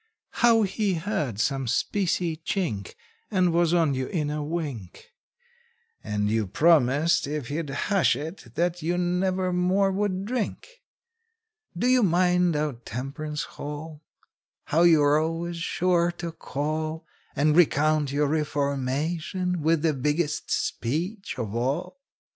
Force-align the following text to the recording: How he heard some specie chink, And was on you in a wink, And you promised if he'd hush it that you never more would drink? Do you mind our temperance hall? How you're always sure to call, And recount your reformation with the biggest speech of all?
How 0.41 0.63
he 0.63 0.95
heard 0.95 1.39
some 1.39 1.67
specie 1.67 2.35
chink, 2.37 2.95
And 3.29 3.53
was 3.53 3.71
on 3.71 3.93
you 3.93 4.07
in 4.07 4.31
a 4.31 4.43
wink, 4.43 5.11
And 6.03 6.27
you 6.27 6.47
promised 6.47 7.27
if 7.27 7.49
he'd 7.49 7.69
hush 7.69 8.15
it 8.15 8.55
that 8.55 8.81
you 8.81 8.97
never 8.97 9.53
more 9.53 9.91
would 9.91 10.25
drink? 10.25 10.67
Do 11.77 11.85
you 11.85 12.01
mind 12.01 12.55
our 12.55 12.73
temperance 12.73 13.43
hall? 13.43 14.01
How 14.63 14.81
you're 14.81 15.21
always 15.21 15.57
sure 15.57 16.11
to 16.13 16.31
call, 16.31 17.05
And 17.35 17.55
recount 17.55 18.11
your 18.11 18.25
reformation 18.29 19.61
with 19.61 19.83
the 19.83 19.93
biggest 19.93 20.49
speech 20.49 21.37
of 21.37 21.53
all? 21.53 22.01